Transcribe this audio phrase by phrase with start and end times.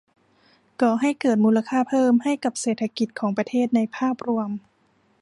[0.81, 4.49] ก่อให้เกิดมูลค่าเพิ่มให้กับเศรษฐกิจของประเทศในภาพรวม